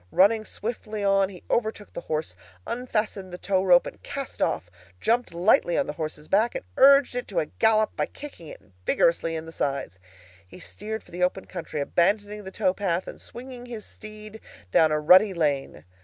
Running 0.11 0.45
swiftly 0.45 1.03
on 1.03 1.29
he 1.29 1.43
overtook 1.47 1.93
the 1.93 2.01
horse, 2.01 2.35
unfastened 2.65 3.31
the 3.31 3.37
towrope 3.37 3.85
and 3.85 4.01
cast 4.01 4.41
off, 4.41 4.67
jumped 4.99 5.31
lightly 5.31 5.77
on 5.77 5.85
the 5.85 5.93
horse's 5.93 6.27
back, 6.27 6.55
and 6.55 6.65
urged 6.75 7.13
it 7.13 7.27
to 7.27 7.37
a 7.37 7.45
gallop 7.45 7.95
by 7.95 8.07
kicking 8.07 8.47
it 8.47 8.59
vigorously 8.83 9.35
in 9.35 9.45
the 9.45 9.51
sides. 9.51 9.99
He 10.47 10.59
steered 10.59 11.03
for 11.03 11.11
the 11.11 11.21
open 11.23 11.45
country, 11.45 11.81
abandoning 11.81 12.45
the 12.45 12.49
tow 12.51 12.73
path, 12.73 13.07
and 13.07 13.21
swinging 13.21 13.67
his 13.67 13.85
steed 13.85 14.41
down 14.71 14.91
a 14.91 14.99
rutty 14.99 15.35
lane. 15.35 15.85